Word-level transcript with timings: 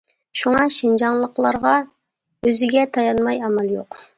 شۇڭا 0.39 0.63
شىنجاڭلىقلارغا 0.75 1.75
ئۆزىگە 2.49 2.87
تايانماي 2.99 3.45
ئامال 3.51 3.71
يوق. 3.79 4.05